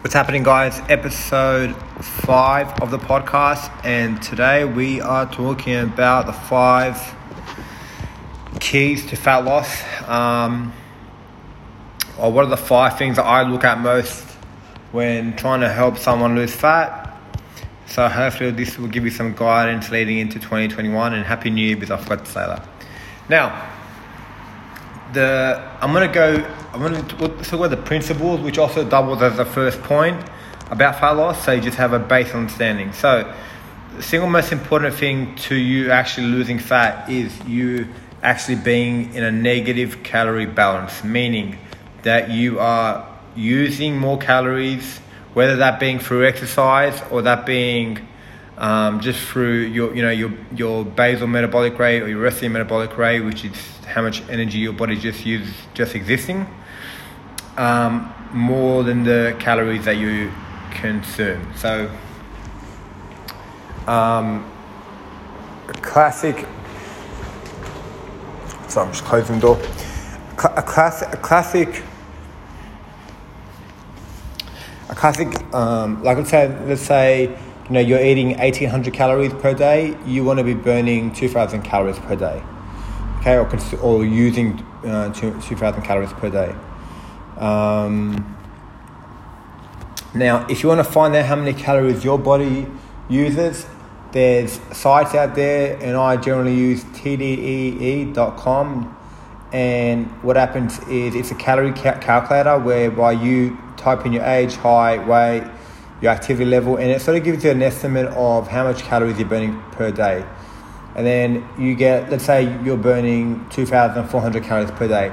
What's 0.00 0.14
happening, 0.14 0.44
guys? 0.44 0.80
Episode 0.88 1.74
five 2.00 2.68
of 2.80 2.92
the 2.92 3.00
podcast, 3.00 3.68
and 3.84 4.22
today 4.22 4.64
we 4.64 5.00
are 5.00 5.28
talking 5.28 5.74
about 5.74 6.26
the 6.26 6.32
five 6.32 7.16
keys 8.60 9.04
to 9.06 9.16
fat 9.16 9.44
loss. 9.44 9.82
Um, 10.06 10.72
or 12.16 12.30
what 12.30 12.44
are 12.44 12.48
the 12.48 12.56
five 12.56 12.96
things 12.96 13.16
that 13.16 13.24
I 13.24 13.42
look 13.42 13.64
at 13.64 13.80
most 13.80 14.24
when 14.92 15.34
trying 15.34 15.62
to 15.62 15.68
help 15.68 15.98
someone 15.98 16.36
lose 16.36 16.54
fat? 16.54 17.18
So 17.86 18.06
hopefully 18.06 18.52
this 18.52 18.78
will 18.78 18.86
give 18.86 19.02
you 19.02 19.10
some 19.10 19.34
guidance 19.34 19.90
leading 19.90 20.18
into 20.18 20.38
2021, 20.38 21.12
and 21.12 21.24
Happy 21.26 21.50
New 21.50 21.66
Year 21.66 21.74
because 21.74 21.90
I 21.90 21.96
forgot 21.96 22.24
to 22.24 22.30
say 22.30 22.46
that. 22.46 22.68
Now, 23.28 23.68
the 25.12 25.62
I'm 25.80 25.92
gonna 25.92 26.12
go. 26.12 26.34
I'm 26.72 26.80
gonna 26.80 27.02
talk 27.02 27.52
about 27.52 27.70
the 27.70 27.76
principles, 27.76 28.40
which 28.40 28.58
also 28.58 28.88
doubles 28.88 29.22
as 29.22 29.36
the 29.36 29.44
first 29.44 29.82
point 29.82 30.22
about 30.70 30.98
fat 31.00 31.12
loss. 31.12 31.44
So 31.44 31.52
you 31.52 31.60
just 31.60 31.78
have 31.78 31.92
a 31.92 31.98
base 31.98 32.34
understanding. 32.34 32.92
So 32.92 33.32
the 33.96 34.02
single 34.02 34.28
most 34.28 34.52
important 34.52 34.94
thing 34.94 35.34
to 35.36 35.54
you 35.54 35.90
actually 35.90 36.28
losing 36.28 36.58
fat 36.58 37.08
is 37.08 37.32
you 37.46 37.88
actually 38.22 38.56
being 38.56 39.14
in 39.14 39.24
a 39.24 39.30
negative 39.30 40.02
calorie 40.02 40.46
balance, 40.46 41.04
meaning 41.04 41.58
that 42.02 42.30
you 42.30 42.58
are 42.58 43.08
using 43.36 43.96
more 43.96 44.18
calories, 44.18 44.98
whether 45.34 45.56
that 45.56 45.78
being 45.78 45.98
through 45.98 46.26
exercise 46.26 47.00
or 47.10 47.22
that 47.22 47.46
being 47.46 48.07
um, 48.58 49.00
just 49.00 49.20
through 49.20 49.60
your, 49.60 49.94
you 49.94 50.02
know, 50.02 50.10
your, 50.10 50.32
your 50.54 50.84
basal 50.84 51.28
metabolic 51.28 51.78
rate 51.78 52.02
or 52.02 52.08
your 52.08 52.18
resting 52.18 52.52
metabolic 52.52 52.98
rate, 52.98 53.20
which 53.20 53.44
is 53.44 53.54
how 53.86 54.02
much 54.02 54.20
energy 54.28 54.58
your 54.58 54.72
body 54.72 54.96
just 54.96 55.24
uses 55.24 55.54
just 55.74 55.94
existing, 55.94 56.46
um, 57.56 58.12
more 58.32 58.82
than 58.82 59.04
the 59.04 59.36
calories 59.38 59.84
that 59.84 59.96
you 59.96 60.30
consume. 60.72 61.52
So, 61.56 61.88
um, 63.86 64.50
a 65.68 65.72
classic. 65.74 66.44
So 68.68 68.82
I'm 68.82 68.92
just 68.92 69.04
closing 69.04 69.36
the 69.36 69.40
door. 69.40 69.60
A 70.56 70.62
classic, 70.62 71.12
a 71.12 71.16
classic, 71.16 71.82
a 74.88 74.94
classic. 74.94 75.54
Um, 75.54 76.02
like 76.02 76.18
let's 76.18 76.30
say, 76.30 76.48
let's 76.66 76.82
say 76.82 77.38
you 77.68 77.74
know 77.74 77.80
you're 77.80 78.02
eating 78.02 78.36
1800 78.38 78.94
calories 78.94 79.32
per 79.34 79.52
day 79.54 79.96
you 80.06 80.24
want 80.24 80.38
to 80.38 80.44
be 80.44 80.54
burning 80.54 81.12
2000 81.12 81.62
calories 81.62 81.98
per 81.98 82.16
day. 82.16 82.42
Okay 83.20 83.36
or, 83.36 83.44
cons- 83.44 83.74
or 83.74 84.04
using 84.04 84.58
uh, 84.84 85.12
2000 85.12 85.82
calories 85.82 86.12
per 86.14 86.30
day. 86.30 86.54
Um, 87.36 88.36
now 90.14 90.46
if 90.48 90.62
you 90.62 90.68
want 90.68 90.78
to 90.84 90.90
find 90.90 91.14
out 91.14 91.26
how 91.26 91.36
many 91.36 91.52
calories 91.52 92.02
your 92.04 92.18
body 92.18 92.66
uses 93.08 93.66
there's 94.12 94.60
sites 94.72 95.14
out 95.14 95.34
there 95.34 95.76
and 95.82 95.96
i 95.96 96.16
generally 96.16 96.54
use 96.54 96.82
tdee.com 96.84 98.16
and 99.52 100.06
what 100.22 100.36
happens 100.36 100.78
is 100.88 101.14
it's 101.14 101.30
a 101.30 101.34
calorie 101.34 101.72
ca- 101.72 101.98
calculator 101.98 102.58
whereby 102.58 103.12
you 103.12 103.58
type 103.76 104.06
in 104.06 104.12
your 104.12 104.24
age 104.24 104.54
height 104.56 105.06
weight 105.06 105.42
your 106.00 106.12
activity 106.12 106.44
level, 106.44 106.76
and 106.76 106.90
it 106.90 107.00
sort 107.00 107.16
of 107.16 107.24
gives 107.24 107.44
you 107.44 107.50
an 107.50 107.62
estimate 107.62 108.06
of 108.08 108.48
how 108.48 108.64
much 108.64 108.82
calories 108.82 109.18
you're 109.18 109.28
burning 109.28 109.60
per 109.72 109.90
day. 109.90 110.24
And 110.94 111.06
then 111.06 111.48
you 111.58 111.74
get, 111.74 112.10
let's 112.10 112.24
say 112.24 112.44
you're 112.64 112.76
burning 112.76 113.46
2,400 113.50 114.42
calories 114.42 114.70
per 114.72 114.88
day. 114.88 115.12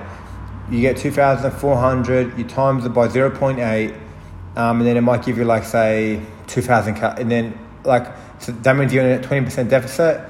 You 0.69 0.81
get 0.81 0.97
2,400, 0.97 2.37
you 2.37 2.43
times 2.43 2.85
it 2.85 2.89
by 2.89 3.07
0.8, 3.07 3.95
um, 4.55 4.77
and 4.79 4.87
then 4.87 4.97
it 4.97 5.01
might 5.01 5.23
give 5.23 5.37
you 5.37 5.45
like, 5.45 5.63
say, 5.63 6.21
2,000 6.47 6.95
cal- 6.95 7.15
and 7.17 7.29
then 7.29 7.59
like, 7.83 8.07
so 8.39 8.51
that 8.51 8.75
means 8.75 8.93
you're 8.93 9.05
in 9.05 9.23
a 9.23 9.27
20% 9.27 9.69
deficit. 9.69 10.21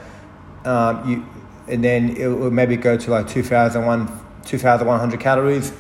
Um, 0.65 1.09
you, 1.09 1.25
and 1.67 1.83
then 1.83 2.15
it 2.15 2.27
will 2.27 2.51
maybe 2.51 2.77
go 2.77 2.97
to 2.97 3.11
like 3.11 3.27
2,100 3.27 5.19
calories. 5.19 5.73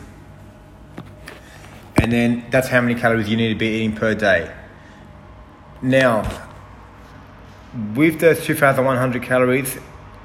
And 1.97 2.11
then 2.11 2.45
that's 2.49 2.67
how 2.67 2.81
many 2.81 2.99
calories 2.99 3.29
you 3.29 3.37
need 3.37 3.49
to 3.49 3.55
be 3.55 3.67
eating 3.67 3.95
per 3.95 4.13
day. 4.15 4.51
Now, 5.81 6.47
with 7.93 8.19
those 8.19 8.43
2,100 8.45 9.23
calories, 9.23 9.77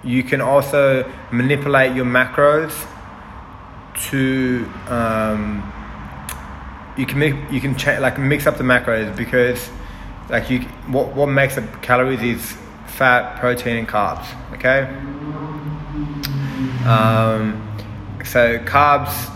you 0.03 0.23
can 0.23 0.41
also 0.41 1.11
manipulate 1.31 1.95
your 1.95 2.07
macros 2.07 2.87
to 4.09 4.67
um, 4.89 5.73
you 6.97 7.07
can 7.07 7.19
make, 7.19 7.35
you 7.51 7.61
can 7.61 7.77
cha- 7.77 7.99
like 7.99 8.19
mix 8.19 8.47
up 8.47 8.57
the 8.57 8.65
macros 8.65 9.15
because 9.17 9.69
like 10.29 10.49
you 10.49 10.61
what 10.89 11.15
what 11.15 11.27
makes 11.27 11.57
the 11.57 11.63
calories 11.83 12.23
is 12.23 12.57
fat, 12.87 13.39
protein, 13.41 13.77
and 13.77 13.89
carbs. 13.89 14.27
Okay. 14.55 14.83
Um, 16.87 17.67
so 18.25 18.59
carbs, 18.61 19.29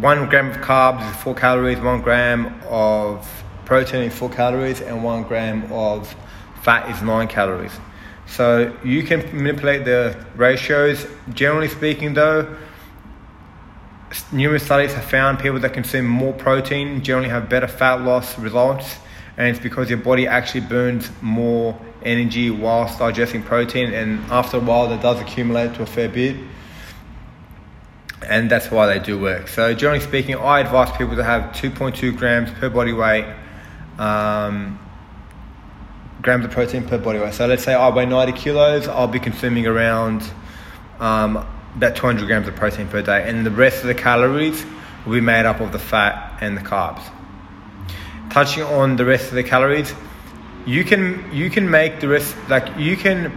one 0.00 0.28
gram 0.28 0.50
of 0.50 0.56
carbs 0.58 1.08
is 1.10 1.16
four 1.22 1.34
calories. 1.34 1.78
One 1.78 2.02
gram 2.02 2.60
of 2.68 3.26
protein 3.68 4.04
is 4.04 4.14
four 4.14 4.30
calories 4.30 4.80
and 4.80 5.04
one 5.04 5.22
gram 5.24 5.70
of 5.70 6.16
fat 6.62 6.90
is 6.90 7.02
nine 7.02 7.28
calories. 7.28 7.78
So 8.26 8.74
you 8.82 9.02
can 9.02 9.20
manipulate 9.36 9.84
the 9.84 10.16
ratios. 10.36 11.06
Generally 11.34 11.68
speaking, 11.68 12.14
though, 12.14 12.56
numerous 14.32 14.64
studies 14.64 14.94
have 14.94 15.04
found 15.04 15.38
people 15.38 15.60
that 15.60 15.74
consume 15.74 16.06
more 16.06 16.32
protein 16.32 17.02
generally 17.02 17.28
have 17.28 17.50
better 17.50 17.68
fat 17.68 18.00
loss 18.00 18.38
results, 18.38 18.96
and 19.36 19.48
it's 19.48 19.62
because 19.62 19.90
your 19.90 19.98
body 19.98 20.26
actually 20.26 20.62
burns 20.62 21.10
more 21.20 21.78
energy 22.02 22.48
whilst 22.50 22.98
digesting 22.98 23.42
protein, 23.42 23.92
and 23.92 24.18
after 24.30 24.56
a 24.56 24.60
while, 24.60 24.88
that 24.88 25.02
does 25.02 25.20
accumulate 25.20 25.74
to 25.74 25.82
a 25.82 25.86
fair 25.86 26.08
bit. 26.08 26.36
And 28.26 28.50
that's 28.50 28.70
why 28.70 28.86
they 28.86 28.98
do 28.98 29.20
work. 29.20 29.48
So, 29.48 29.74
generally 29.74 30.00
speaking, 30.00 30.36
I 30.36 30.60
advise 30.60 30.90
people 30.96 31.16
to 31.16 31.24
have 31.24 31.52
2.2 31.52 32.16
grams 32.16 32.50
per 32.52 32.70
body 32.70 32.92
weight 32.92 33.26
um, 33.98 34.78
grams 36.22 36.44
of 36.44 36.50
protein 36.50 36.86
per 36.86 36.98
body 36.98 37.18
weight. 37.18 37.34
So 37.34 37.46
let's 37.46 37.64
say 37.64 37.74
I 37.74 37.88
weigh 37.90 38.06
90 38.06 38.32
kilos, 38.32 38.88
I'll 38.88 39.08
be 39.08 39.18
consuming 39.20 39.66
around 39.66 40.22
um, 41.00 41.36
about 41.76 41.96
200 41.96 42.26
grams 42.26 42.48
of 42.48 42.56
protein 42.56 42.88
per 42.88 43.02
day, 43.02 43.28
and 43.28 43.44
the 43.44 43.50
rest 43.50 43.82
of 43.82 43.88
the 43.88 43.94
calories 43.94 44.64
will 45.04 45.14
be 45.14 45.20
made 45.20 45.46
up 45.46 45.60
of 45.60 45.72
the 45.72 45.78
fat 45.78 46.38
and 46.40 46.56
the 46.56 46.60
carbs. 46.60 47.02
Touching 48.30 48.62
on 48.64 48.96
the 48.96 49.04
rest 49.04 49.28
of 49.28 49.34
the 49.34 49.42
calories, 49.42 49.92
you 50.66 50.84
can 50.84 51.30
you 51.32 51.50
can 51.50 51.70
make 51.70 52.00
the 52.00 52.08
rest 52.08 52.36
like 52.48 52.76
you 52.76 52.96
can 52.96 53.32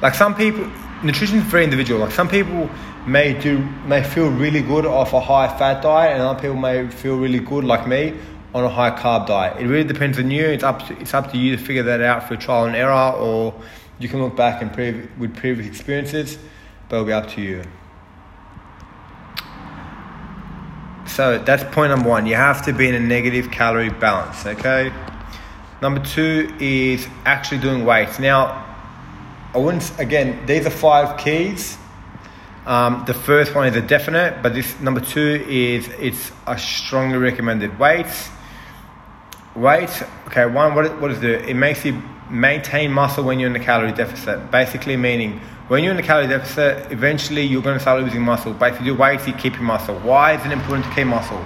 like 0.00 0.14
some 0.14 0.34
people 0.34 0.70
nutrition 1.02 1.38
is 1.38 1.44
very 1.44 1.64
individual. 1.64 2.00
Like 2.00 2.12
some 2.12 2.28
people 2.28 2.70
may 3.06 3.32
do 3.32 3.58
may 3.86 4.02
feel 4.02 4.30
really 4.30 4.62
good 4.62 4.86
off 4.86 5.12
a 5.12 5.20
high 5.20 5.48
fat 5.58 5.82
diet, 5.82 6.12
and 6.12 6.22
other 6.22 6.40
people 6.40 6.56
may 6.56 6.88
feel 6.88 7.18
really 7.18 7.40
good 7.40 7.64
like 7.64 7.86
me 7.86 8.14
on 8.54 8.64
a 8.64 8.68
high 8.68 8.90
carb 8.90 9.26
diet. 9.26 9.60
It 9.60 9.66
really 9.66 9.84
depends 9.84 10.18
on 10.18 10.30
you. 10.30 10.44
It's 10.44 10.64
up 10.64 10.86
to, 10.86 10.98
it's 11.00 11.14
up 11.14 11.30
to 11.32 11.38
you 11.38 11.56
to 11.56 11.62
figure 11.62 11.82
that 11.84 12.00
out 12.00 12.28
through 12.28 12.36
trial 12.38 12.66
and 12.66 12.76
error, 12.76 13.12
or 13.12 13.54
you 13.98 14.08
can 14.08 14.20
look 14.22 14.36
back 14.36 14.62
and 14.62 14.72
pre- 14.72 15.08
with 15.18 15.34
previous 15.36 15.66
experiences, 15.66 16.38
but 16.88 16.96
it'll 16.96 17.06
be 17.06 17.12
up 17.12 17.28
to 17.30 17.40
you. 17.40 17.62
So 21.06 21.38
that's 21.38 21.62
point 21.74 21.90
number 21.90 22.08
one. 22.08 22.26
You 22.26 22.36
have 22.36 22.64
to 22.64 22.72
be 22.72 22.88
in 22.88 22.94
a 22.94 23.00
negative 23.00 23.50
calorie 23.50 23.90
balance. 23.90 24.46
Okay. 24.46 24.92
Number 25.82 26.00
two 26.00 26.54
is 26.60 27.06
actually 27.24 27.58
doing 27.58 27.84
weights. 27.84 28.18
Now, 28.18 28.64
I 29.54 29.58
wouldn't. 29.58 29.98
Again, 29.98 30.46
these 30.46 30.64
are 30.64 30.70
five 30.70 31.18
keys. 31.18 31.76
Um, 32.64 33.02
the 33.06 33.14
first 33.14 33.54
one 33.54 33.66
is 33.66 33.74
a 33.74 33.82
definite, 33.82 34.42
but 34.42 34.54
this 34.54 34.78
number 34.80 35.00
two 35.00 35.44
is 35.48 35.88
it's 35.98 36.30
a 36.46 36.56
strongly 36.56 37.18
recommended 37.18 37.78
weights 37.78 38.30
weight, 39.54 40.02
okay, 40.28 40.46
one, 40.46 40.74
what, 40.74 41.00
what 41.00 41.08
does 41.08 41.22
it? 41.22 41.48
It 41.48 41.54
makes 41.54 41.84
you 41.84 42.00
maintain 42.30 42.90
muscle 42.92 43.24
when 43.24 43.38
you're 43.38 43.50
in 43.50 43.56
a 43.56 43.64
calorie 43.64 43.92
deficit. 43.92 44.50
Basically, 44.50 44.96
meaning 44.96 45.40
when 45.68 45.84
you're 45.84 45.92
in 45.92 45.98
a 45.98 46.02
calorie 46.02 46.28
deficit, 46.28 46.90
eventually 46.90 47.42
you're 47.42 47.62
going 47.62 47.76
to 47.76 47.80
start 47.80 48.02
losing 48.02 48.22
muscle. 48.22 48.52
But 48.52 48.72
if 48.72 48.80
you 48.80 48.86
do 48.86 48.94
weights, 48.94 49.26
you 49.26 49.34
keep 49.34 49.54
your 49.54 49.62
muscle. 49.62 49.98
Why 50.00 50.34
is 50.34 50.44
it 50.44 50.52
important 50.52 50.86
to 50.86 50.94
keep 50.94 51.06
muscle? 51.06 51.44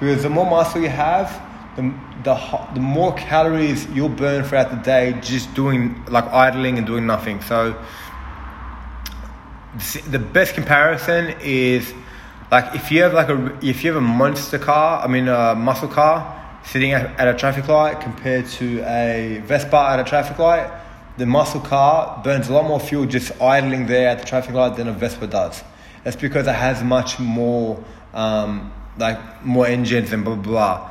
Because 0.00 0.22
the 0.22 0.30
more 0.30 0.46
muscle 0.46 0.80
you 0.80 0.88
have, 0.88 1.42
the, 1.76 1.94
the, 2.24 2.66
the 2.74 2.80
more 2.80 3.14
calories 3.14 3.86
you'll 3.90 4.08
burn 4.08 4.44
throughout 4.44 4.70
the 4.70 4.76
day 4.76 5.18
just 5.20 5.52
doing, 5.54 6.04
like 6.06 6.24
idling 6.24 6.78
and 6.78 6.86
doing 6.86 7.06
nothing. 7.06 7.40
So, 7.42 7.80
the 10.08 10.18
best 10.18 10.54
comparison 10.54 11.34
is 11.40 11.92
like 12.50 12.74
if 12.74 12.90
you 12.90 13.02
have 13.02 13.12
like 13.12 13.28
a 13.28 13.58
if 13.62 13.84
you 13.84 13.92
have 13.92 14.02
a 14.02 14.06
monster 14.06 14.58
car, 14.58 15.04
I 15.04 15.06
mean 15.06 15.28
a 15.28 15.54
muscle 15.54 15.88
car, 15.88 16.37
sitting 16.64 16.92
at, 16.92 17.28
a 17.28 17.34
traffic 17.34 17.68
light 17.68 18.00
compared 18.00 18.46
to 18.46 18.82
a 18.82 19.42
Vespa 19.44 19.76
at 19.76 20.00
a 20.00 20.04
traffic 20.04 20.38
light, 20.38 20.70
the 21.16 21.26
muscle 21.26 21.60
car 21.60 22.20
burns 22.22 22.48
a 22.48 22.52
lot 22.52 22.66
more 22.66 22.78
fuel 22.78 23.06
just 23.06 23.32
idling 23.40 23.86
there 23.86 24.08
at 24.08 24.20
the 24.20 24.24
traffic 24.24 24.54
light 24.54 24.76
than 24.76 24.88
a 24.88 24.92
Vespa 24.92 25.26
does. 25.26 25.62
That's 26.04 26.16
because 26.16 26.46
it 26.46 26.54
has 26.54 26.82
much 26.82 27.18
more, 27.18 27.82
um, 28.14 28.72
like 28.98 29.44
more 29.44 29.66
engines 29.66 30.12
and 30.12 30.24
blah 30.24 30.36
blah. 30.36 30.78
blah. 30.78 30.90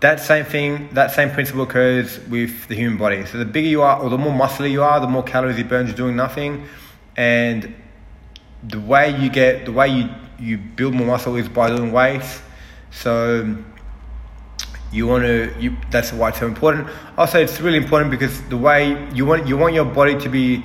that 0.00 0.20
same 0.20 0.44
thing, 0.44 0.88
that 0.92 1.10
same 1.10 1.30
principle 1.30 1.62
occurs 1.62 2.18
with 2.28 2.68
the 2.68 2.74
human 2.74 2.98
body. 2.98 3.26
So 3.26 3.38
the 3.38 3.44
bigger 3.44 3.68
you 3.68 3.82
are, 3.82 4.00
or 4.00 4.08
the 4.08 4.18
more 4.18 4.32
muscular 4.32 4.70
you 4.70 4.82
are, 4.82 5.00
the 5.00 5.08
more 5.08 5.22
calories 5.22 5.58
you 5.58 5.64
burn 5.64 5.86
just 5.86 5.96
doing 5.96 6.16
nothing, 6.16 6.66
and 7.16 7.74
the 8.62 8.80
way 8.80 9.16
you 9.20 9.28
get, 9.28 9.64
the 9.64 9.72
way 9.72 9.88
you 9.88 10.08
you 10.38 10.56
build 10.56 10.94
more 10.94 11.06
muscle 11.06 11.36
is 11.36 11.48
by 11.48 11.68
doing 11.68 11.92
weights. 11.92 12.40
So 12.90 13.56
you 14.92 15.06
want 15.06 15.24
to, 15.24 15.54
you 15.58 15.76
that's 15.90 16.12
why 16.12 16.30
it's 16.30 16.38
so 16.38 16.46
important. 16.46 16.88
Also, 17.16 17.38
it's 17.38 17.60
really 17.60 17.78
important 17.78 18.10
because 18.10 18.40
the 18.48 18.56
way 18.56 19.08
you 19.14 19.26
want 19.26 19.46
you 19.46 19.56
want 19.56 19.74
your 19.74 19.84
body 19.84 20.18
to 20.18 20.28
be, 20.28 20.64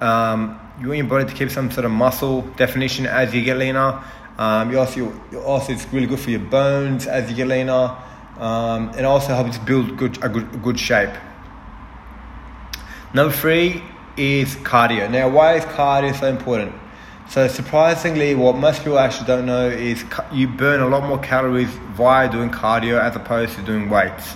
um, 0.00 0.60
you 0.80 0.88
want 0.88 0.98
your 0.98 1.06
body 1.06 1.24
to 1.24 1.34
keep 1.34 1.50
some 1.50 1.70
sort 1.70 1.84
of 1.84 1.90
muscle 1.90 2.42
definition 2.56 3.06
as 3.06 3.34
you 3.34 3.42
get 3.42 3.56
leaner. 3.56 4.02
Um, 4.38 4.70
you 4.70 4.78
also, 4.78 5.12
you 5.32 5.40
also 5.40 5.72
it's 5.72 5.90
really 5.92 6.06
good 6.06 6.20
for 6.20 6.30
your 6.30 6.40
bones 6.40 7.06
as 7.06 7.28
you 7.30 7.36
get 7.36 7.48
leaner 7.48 7.96
um, 8.38 8.90
and 8.96 9.06
also 9.06 9.34
helps 9.34 9.58
build 9.58 9.96
good, 9.96 10.22
a, 10.22 10.28
good, 10.28 10.54
a 10.54 10.58
good 10.58 10.78
shape. 10.78 11.10
Number 13.14 13.32
three 13.32 13.82
is 14.16 14.56
cardio. 14.56 15.10
Now, 15.10 15.28
why 15.28 15.54
is 15.54 15.64
cardio 15.64 16.18
so 16.18 16.26
important? 16.28 16.74
So, 17.28 17.48
surprisingly, 17.48 18.34
what 18.34 18.56
most 18.56 18.78
people 18.78 18.98
actually 18.98 19.26
don't 19.26 19.46
know 19.46 19.68
is 19.68 20.04
you 20.32 20.46
burn 20.46 20.80
a 20.80 20.86
lot 20.86 21.06
more 21.08 21.18
calories 21.18 21.68
via 21.94 22.30
doing 22.30 22.50
cardio 22.50 23.00
as 23.00 23.16
opposed 23.16 23.54
to 23.56 23.62
doing 23.62 23.90
weights. 23.90 24.34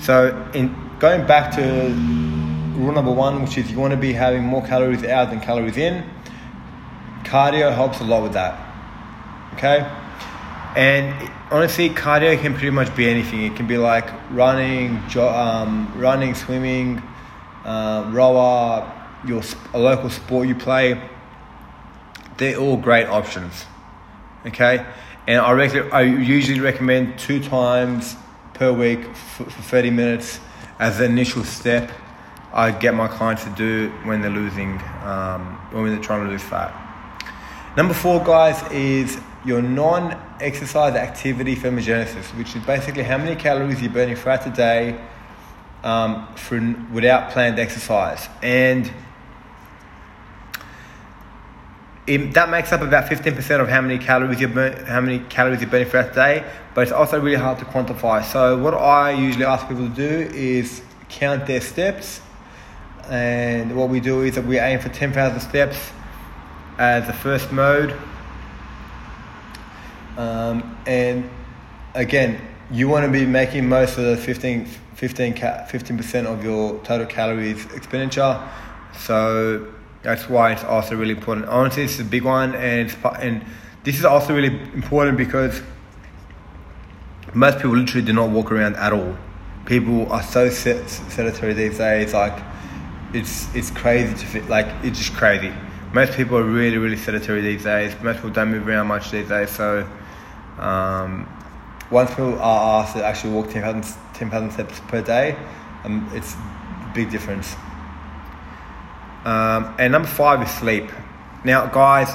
So, 0.00 0.50
in 0.54 0.76
going 0.98 1.26
back 1.26 1.54
to 1.56 1.62
rule 2.76 2.92
number 2.92 3.10
one, 3.10 3.42
which 3.42 3.56
is 3.56 3.70
you 3.70 3.78
want 3.78 3.92
to 3.92 3.96
be 3.96 4.12
having 4.12 4.44
more 4.44 4.64
calories 4.64 5.04
out 5.04 5.30
than 5.30 5.40
calories 5.40 5.78
in, 5.78 6.04
cardio 7.22 7.74
helps 7.74 8.00
a 8.00 8.04
lot 8.04 8.22
with 8.22 8.34
that. 8.34 8.60
Okay? 9.54 9.90
And 10.76 11.30
honestly, 11.50 11.88
cardio 11.88 12.38
can 12.40 12.52
pretty 12.52 12.70
much 12.70 12.94
be 12.94 13.08
anything. 13.08 13.44
It 13.44 13.56
can 13.56 13.66
be 13.66 13.78
like 13.78 14.08
running, 14.30 15.00
jo- 15.08 15.28
um, 15.28 15.92
running, 15.96 16.34
swimming, 16.34 17.00
uh, 17.64 18.10
rower, 18.12 18.92
your 19.26 19.42
a 19.72 19.78
local 19.78 20.10
sport 20.10 20.46
you 20.46 20.54
play. 20.54 21.00
They're 22.36 22.56
all 22.56 22.76
great 22.76 23.06
options. 23.06 23.64
Okay, 24.46 24.84
and 25.26 25.40
I 25.40 25.52
rec- 25.52 25.92
I 25.92 26.02
usually 26.02 26.60
recommend 26.60 27.18
two 27.18 27.42
times 27.42 28.16
per 28.52 28.72
week 28.72 29.04
for, 29.16 29.44
for 29.44 29.62
30 29.62 29.90
minutes 29.90 30.40
as 30.78 30.98
the 30.98 31.04
initial 31.04 31.44
step. 31.44 31.90
I 32.52 32.70
get 32.70 32.94
my 32.94 33.08
clients 33.08 33.42
to 33.44 33.50
do 33.50 33.90
when 34.04 34.20
they're 34.20 34.30
losing, 34.30 34.80
um, 35.02 35.58
when 35.72 35.86
they're 35.86 35.98
trying 35.98 36.24
to 36.24 36.30
lose 36.30 36.42
fat. 36.42 36.72
Number 37.76 37.94
four, 37.94 38.22
guys, 38.22 38.62
is 38.70 39.18
your 39.44 39.60
non-exercise 39.60 40.94
activity 40.94 41.56
thermogenesis, 41.56 42.26
which 42.38 42.54
is 42.54 42.62
basically 42.64 43.02
how 43.02 43.18
many 43.18 43.34
calories 43.34 43.82
you're 43.82 43.90
burning 43.90 44.14
throughout 44.14 44.44
the 44.44 44.50
day 44.50 45.00
um, 45.82 46.32
for, 46.36 46.60
without 46.92 47.32
planned 47.32 47.58
exercise. 47.58 48.28
And 48.42 48.90
it, 52.06 52.34
that 52.34 52.50
makes 52.50 52.72
up 52.72 52.80
about 52.80 53.10
15% 53.10 53.60
of 53.60 53.68
how 53.68 53.80
many 53.80 53.98
calories 53.98 54.40
you 54.40 54.48
burn, 54.48 54.84
how 54.86 55.00
many 55.00 55.20
calories 55.20 55.60
you're 55.60 55.70
burning 55.70 55.88
throughout 55.88 56.08
the 56.08 56.14
day, 56.14 56.44
but 56.74 56.82
it's 56.82 56.92
also 56.92 57.20
really 57.20 57.36
hard 57.36 57.58
to 57.58 57.64
quantify. 57.64 58.24
So 58.24 58.58
what 58.58 58.74
I 58.74 59.12
usually 59.12 59.44
ask 59.44 59.66
people 59.68 59.88
to 59.88 59.94
do 59.94 60.34
is 60.34 60.82
count 61.08 61.46
their 61.46 61.60
steps, 61.60 62.20
and 63.08 63.76
what 63.76 63.88
we 63.88 64.00
do 64.00 64.22
is 64.22 64.34
that 64.34 64.44
we 64.44 64.58
aim 64.58 64.80
for 64.80 64.88
10,000 64.88 65.40
steps 65.40 65.90
as 66.78 67.06
the 67.06 67.12
first 67.12 67.52
mode 67.52 67.94
um, 70.16 70.76
and 70.86 71.28
again, 71.94 72.40
you 72.70 72.88
want 72.88 73.04
to 73.04 73.10
be 73.10 73.26
making 73.26 73.68
most 73.68 73.98
of 73.98 74.04
the 74.04 74.16
15, 74.16 74.66
15, 74.66 75.34
15% 75.34 76.26
of 76.26 76.44
your 76.44 76.78
total 76.84 77.06
calories 77.06 77.64
expenditure. 77.72 78.40
So 78.96 79.72
that's 80.04 80.28
why 80.28 80.52
it's 80.52 80.62
also 80.62 80.94
really 80.94 81.14
important. 81.14 81.46
Honestly, 81.46 81.84
it's 81.84 81.98
a 81.98 82.04
big 82.04 82.24
one, 82.24 82.54
and 82.54 82.94
and 83.20 83.44
this 83.82 83.98
is 83.98 84.04
also 84.04 84.34
really 84.34 84.54
important 84.74 85.16
because 85.16 85.62
most 87.32 87.56
people 87.56 87.76
literally 87.76 88.06
do 88.06 88.12
not 88.12 88.28
walk 88.28 88.52
around 88.52 88.76
at 88.76 88.92
all. 88.92 89.16
People 89.64 90.12
are 90.12 90.22
so 90.22 90.50
sedentary 90.50 91.54
these 91.54 91.78
days. 91.78 92.12
Like 92.12 92.38
it's 93.14 93.52
it's 93.54 93.70
crazy 93.70 94.14
to 94.14 94.26
fit. 94.26 94.48
Like 94.48 94.66
it's 94.84 94.98
just 94.98 95.14
crazy. 95.14 95.52
Most 95.94 96.12
people 96.12 96.36
are 96.36 96.44
really 96.44 96.76
really 96.76 96.98
sedentary 96.98 97.40
these 97.40 97.64
days. 97.64 97.94
Most 98.02 98.16
people 98.16 98.30
don't 98.30 98.50
move 98.50 98.68
around 98.68 98.86
much 98.88 99.10
these 99.10 99.28
days. 99.28 99.48
So 99.50 99.88
um, 100.58 101.26
once 101.90 102.10
people 102.10 102.38
are 102.40 102.82
asked 102.82 102.94
to 102.96 103.04
actually 103.04 103.32
walk 103.32 103.50
10,000 103.50 103.82
10, 104.14 104.50
steps 104.50 104.80
per 104.88 105.00
day, 105.00 105.36
um, 105.84 106.08
it's 106.12 106.34
a 106.34 106.92
big 106.94 107.10
difference. 107.10 107.56
Um, 109.24 109.74
and 109.78 109.92
number 109.92 110.08
five 110.08 110.42
is 110.42 110.50
sleep. 110.54 110.90
Now, 111.44 111.66
guys, 111.66 112.14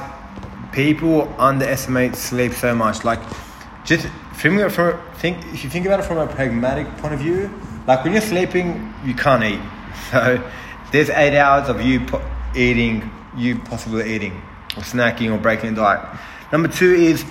people 0.72 1.34
underestimate 1.38 2.16
sleep 2.16 2.54
so 2.54 2.76
much. 2.76 3.04
Like, 3.04 3.20
just 3.84 4.08
think, 4.34 4.72
from, 4.72 5.00
think 5.16 5.38
if 5.54 5.64
you 5.64 5.70
think 5.70 5.86
about 5.86 6.00
it 6.00 6.04
from 6.04 6.18
a 6.18 6.28
pragmatic 6.28 6.88
point 6.98 7.14
of 7.14 7.20
view, 7.20 7.50
like 7.88 8.04
when 8.04 8.14
you're 8.14 8.22
sleeping, 8.22 8.94
you 9.06 9.14
can't 9.14 9.44
eat. 9.44 9.60
So 10.12 10.42
there's 10.92 11.10
eight 11.10 11.38
hours 11.38 11.70
of 11.70 11.82
you 11.82 12.00
po- 12.06 12.24
eating, 12.56 13.12
you 13.38 13.60
possibly 13.60 14.12
eating 14.16 14.42
or 14.76 14.82
snacking 14.82 15.32
or 15.32 15.38
breaking 15.38 15.74
a 15.74 15.76
diet. 15.76 16.20
Number 16.52 16.68
two 16.68 16.94
is 16.94 17.24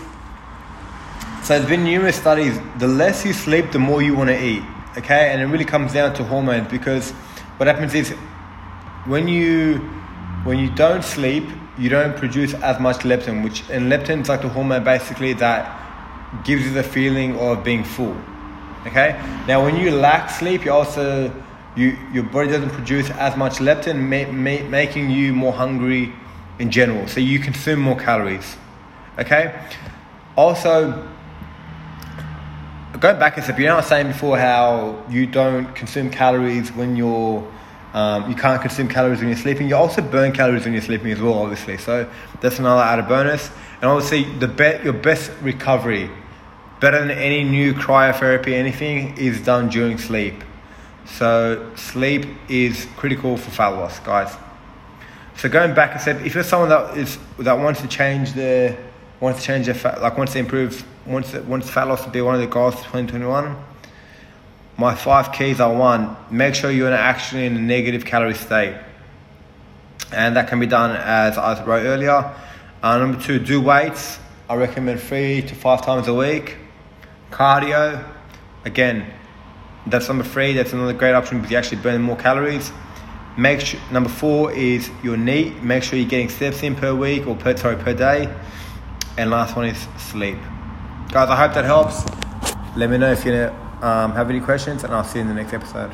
so 1.43 1.55
there's 1.55 1.69
been 1.69 1.85
numerous 1.85 2.17
studies. 2.17 2.59
The 2.79 2.87
less 2.87 3.25
you 3.25 3.33
sleep, 3.33 3.73
the 3.73 3.79
more 3.79 4.03
you 4.03 4.15
want 4.15 4.29
to 4.29 4.45
eat. 4.45 4.63
Okay, 4.99 5.33
and 5.33 5.41
it 5.41 5.47
really 5.47 5.65
comes 5.65 5.93
down 5.93 6.13
to 6.15 6.25
hormones 6.25 6.69
because 6.69 7.11
what 7.57 7.67
happens 7.67 7.95
is 7.95 8.15
when 9.09 9.27
you 9.29 9.79
when 10.45 10.59
you 10.59 10.71
don't 10.71 11.03
sleep, 11.03 11.45
you 11.79 11.89
don't 11.89 12.17
produce 12.17 12.55
as 12.55 12.79
much 12.79 12.99
leptin, 12.99 13.43
which 13.43 13.69
and 13.71 13.91
leptin 13.91 14.23
is 14.23 14.29
like 14.29 14.43
the 14.43 14.49
hormone 14.49 14.85
basically 14.85 15.33
that 15.35 15.75
gives 16.45 16.65
you 16.65 16.73
the 16.73 16.83
feeling 16.83 17.37
of 17.39 17.65
being 17.65 17.85
full. 17.85 18.17
Okay. 18.87 19.21
Now, 19.47 19.65
when 19.65 19.77
you 19.77 19.91
lack 19.91 20.31
sleep, 20.31 20.65
you 20.65 20.73
also 20.73 21.33
you 21.77 21.97
your 22.13 22.25
body 22.25 22.51
doesn't 22.51 22.71
produce 22.71 23.11
as 23.11 23.37
much 23.37 23.55
leptin, 23.55 23.97
ma- 23.97 24.31
ma- 24.33 24.69
making 24.69 25.11
you 25.11 25.33
more 25.33 25.53
hungry 25.53 26.13
in 26.59 26.71
general. 26.71 27.07
So 27.09 27.21
you 27.21 27.39
consume 27.39 27.81
more 27.81 27.97
calories. 27.97 28.57
Okay. 29.19 29.55
Also, 30.37 31.09
going 33.01 33.19
back 33.19 33.37
a 33.37 33.43
step, 33.43 33.59
you 33.59 33.67
know, 33.67 33.75
I 33.75 33.77
was 33.77 33.87
saying 33.87 34.09
before 34.09 34.39
how 34.39 35.05
you 35.09 35.27
don't 35.27 35.75
consume 35.75 36.11
calories 36.11 36.71
when 36.73 36.97
you're, 36.97 37.47
um, 37.95 38.29
you 38.29 38.37
can't 38.37 38.61
consume 38.61 38.89
calories 38.89 39.21
when 39.21 39.29
you're 39.29 39.39
sleeping. 39.39 39.69
You 39.69 39.77
also 39.77 40.03
burn 40.03 40.33
calories 40.33 40.65
when 40.65 40.75
you're 40.75 40.83
sleeping 40.83 41.11
as 41.11 41.21
well, 41.21 41.35
obviously. 41.35 41.79
So 41.79 42.11
that's 42.41 42.59
another 42.59 42.83
added 42.83 43.09
bonus. 43.09 43.51
And 43.81 43.85
obviously, 43.85 44.25
the 44.39 44.49
be- 44.49 44.81
your 44.85 44.93
best 44.93 45.31
recovery, 45.41 46.11
better 46.81 46.99
than 47.01 47.11
any 47.11 47.45
new 47.45 47.73
cryotherapy, 47.73 48.53
anything, 48.53 49.17
is 49.17 49.41
done 49.41 49.69
during 49.69 49.99
sleep. 49.99 50.45
So 51.07 51.73
sleep 51.77 52.27
is 52.49 52.87
critical 52.97 53.37
for 53.37 53.51
fat 53.51 53.69
loss, 53.69 53.99
guys. 54.01 54.37
So 55.37 55.49
going 55.49 55.75
back 55.75 55.95
a 55.95 55.99
step, 55.99 56.21
if 56.25 56.35
you're 56.35 56.45
someone 56.45 56.69
that 56.69 56.97
is 56.97 57.17
that 57.39 57.59
wants 57.59 57.81
to 57.81 57.89
change 57.89 58.33
their 58.33 58.77
wants 59.21 59.41
to 59.41 59.47
change 59.47 59.67
their 59.67 59.75
fat, 59.75 60.03
like 60.03 60.19
wants 60.19 60.35
to 60.35 60.41
improve, 60.41 60.85
wants 61.07 61.33
wants 61.33 61.71
fat 61.71 61.89
loss 61.89 62.05
to 62.05 62.11
be 62.11 62.21
one 62.21 62.35
of 62.35 62.41
the 62.41 62.47
goals 62.47 62.75
for 62.75 62.83
2021. 62.83 63.57
My 64.79 64.95
five 64.95 65.33
keys 65.33 65.59
are 65.61 65.75
one: 65.75 66.17
make 66.31 66.55
sure 66.55 66.71
you're 66.71 66.93
actually 66.93 67.47
in 67.47 67.57
a 67.57 67.61
negative 67.61 68.05
calorie 68.05 68.35
state, 68.35 68.77
and 70.13 70.37
that 70.37 70.49
can 70.49 70.61
be 70.61 70.67
done 70.67 70.95
as 70.97 71.37
I 71.37 71.63
wrote 71.65 71.85
earlier. 71.85 72.33
Uh, 72.81 72.99
number 72.99 73.21
two, 73.21 73.41
do 73.41 73.61
weights. 73.61 74.21
I 74.49 74.55
recommend 74.55 75.01
three 75.01 75.43
to 75.43 75.55
five 75.57 75.85
times 75.85 76.07
a 76.07 76.15
week. 76.15 76.57
Cardio, 77.33 78.09
again, 78.65 79.13
that's 79.85 80.07
number 80.07 80.23
three. 80.23 80.53
That's 80.53 80.73
another 80.73 80.93
great 80.93 81.13
option 81.13 81.39
because 81.39 81.51
you 81.51 81.59
actually 81.59 81.83
burn 81.83 82.01
more 82.01 82.17
calories. 82.17 82.71
Make 83.37 83.61
sure, 83.61 83.81
number 83.91 84.09
four 84.09 84.53
is 84.53 84.91
your 85.03 85.17
NEAT. 85.17 85.61
Make 85.61 85.83
sure 85.83 85.99
you're 85.99 86.09
getting 86.09 86.29
steps 86.29 86.63
in 86.63 86.77
per 86.77 86.95
week 86.95 87.27
or 87.27 87.35
per 87.35 87.57
sorry 87.57 87.77
per 87.77 87.95
day. 87.95 88.33
And 89.17 89.31
last 89.31 89.57
one 89.57 89.67
is 89.67 89.89
sleep. 89.99 90.39
Guys, 91.11 91.31
I 91.31 91.37
hope 91.37 91.53
that 91.55 91.65
helps. 91.65 92.05
Let 92.77 92.91
me 92.91 92.99
know 92.99 93.11
if 93.11 93.25
you 93.25 93.53
um, 93.83 94.13
have 94.13 94.31
any 94.31 94.41
questions, 94.41 94.85
and 94.85 94.95
I'll 94.95 95.05
see 95.05 95.19
you 95.19 95.23
in 95.23 95.29
the 95.29 95.35
next 95.35 95.53
episode. 95.53 95.93